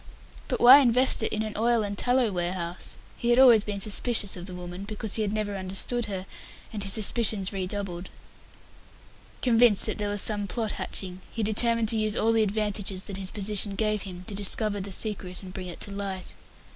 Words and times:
But 0.47 0.59
why 0.59 0.79
invest 0.79 1.21
it 1.21 1.31
in 1.31 1.43
an 1.43 1.55
oil 1.55 1.83
and 1.83 1.95
tallow 1.95 2.31
warehouse? 2.31 2.97
He 3.17 3.29
had 3.29 3.37
always 3.37 3.63
been 3.63 3.79
suspicious 3.79 4.35
of 4.35 4.47
the 4.47 4.55
woman, 4.55 4.83
because 4.83 5.13
he 5.13 5.21
had 5.21 5.31
never 5.31 5.55
understood 5.55 6.05
her, 6.05 6.25
and 6.73 6.81
his 6.81 6.91
suspicions 6.93 7.53
redoubled. 7.53 8.09
Convinced 9.43 9.85
that 9.85 9.99
there 9.99 10.09
was 10.09 10.23
some 10.23 10.47
plot 10.47 10.71
hatching, 10.71 11.21
he 11.31 11.43
determined 11.43 11.89
to 11.89 11.97
use 11.97 12.15
all 12.15 12.31
the 12.31 12.41
advantages 12.41 13.03
that 13.03 13.17
his 13.17 13.29
position 13.29 13.75
gave 13.75 14.01
him 14.01 14.23
to 14.23 14.33
discover 14.33 14.81
the 14.81 14.91
secret 14.91 15.43
and 15.43 15.53
bring 15.53 15.67
it 15.67 15.79
to 15.81 15.91
light. 15.91 16.33